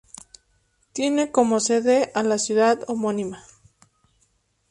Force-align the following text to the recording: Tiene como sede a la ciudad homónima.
Tiene 0.93 1.31
como 1.31 1.59
sede 1.59 2.11
a 2.15 2.23
la 2.23 2.39
ciudad 2.39 2.83
homónima. 2.87 3.43